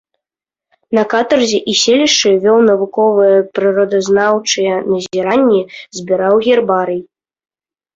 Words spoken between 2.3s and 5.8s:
вёў навуковыя прыродазнаўчыя назіранні,